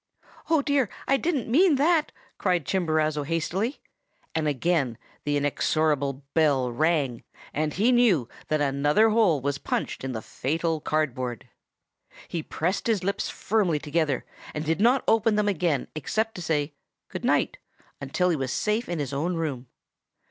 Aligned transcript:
"'Oh, 0.49 0.63
dear! 0.63 0.89
I 1.07 1.15
didn't 1.15 1.47
mean 1.47 1.75
that,' 1.75 2.11
cried 2.39 2.65
Chimborazo 2.65 3.21
hastily; 3.21 3.81
and 4.33 4.47
again 4.47 4.97
the 5.25 5.37
inexorable 5.37 6.23
bell 6.33 6.71
rang, 6.71 7.23
and 7.53 7.75
he 7.75 7.91
knew 7.91 8.27
that 8.47 8.61
another 8.61 9.09
hole 9.11 9.41
was 9.41 9.59
punched 9.59 10.03
in 10.03 10.13
the 10.13 10.23
fatal 10.23 10.79
cardboard. 10.81 11.49
He 12.27 12.41
pressed 12.41 12.87
his 12.87 13.03
lips 13.03 13.29
firmly 13.29 13.77
together, 13.77 14.25
and 14.55 14.65
did 14.65 14.81
not 14.81 15.03
open 15.07 15.35
them 15.35 15.47
again 15.47 15.87
except 15.93 16.33
to 16.33 16.41
say 16.41 16.73
'Good 17.09 17.23
night,' 17.23 17.59
until 18.01 18.31
he 18.31 18.35
was 18.35 18.51
safe 18.51 18.89
in 18.89 18.97
his 18.97 19.13
own 19.13 19.35
room. 19.35 19.67